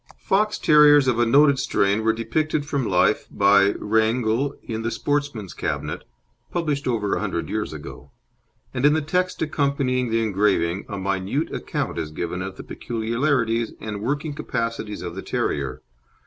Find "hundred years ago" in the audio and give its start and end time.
7.19-8.09